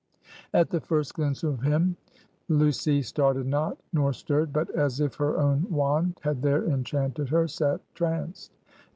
[0.51, 1.95] At the first glimpse of him,
[2.49, 7.47] Lucy started not, nor stirred; but as if her own wand had there enchanted her,
[7.47, 8.51] sat tranced.